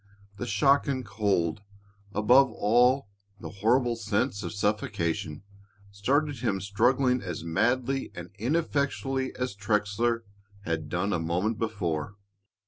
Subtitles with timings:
[0.37, 1.61] The shock and cold,
[2.11, 3.07] above all
[3.39, 5.43] the horrible sense of suffocation,
[5.91, 10.23] started him struggling as madly and ineffectually as Trexler
[10.61, 12.15] had done a moment before.